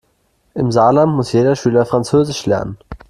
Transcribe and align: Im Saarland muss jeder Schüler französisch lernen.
Im 0.55 0.71
Saarland 0.71 1.13
muss 1.13 1.31
jeder 1.31 1.55
Schüler 1.55 1.85
französisch 1.85 2.47
lernen. 2.47 2.75